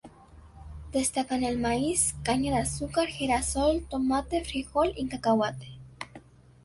Destacan 0.91 1.43
el 1.43 1.59
maíz, 1.59 2.15
caña 2.23 2.55
de 2.55 2.61
azúcar, 2.63 3.07
girasol, 3.09 3.85
tomate, 3.87 4.43
frijol 4.43 4.93
y 4.97 5.07
cacahuate. 5.07 5.77